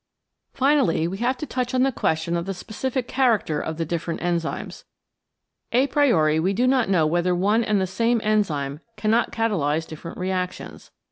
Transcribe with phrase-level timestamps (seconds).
[0.55, 4.19] Finally we have to touch on the question of the specific character of the different
[4.19, 4.83] enzymes.
[5.73, 10.17] A priori we do not know whether one and the same enzyme cannot catalyse different
[10.17, 10.89] reactions.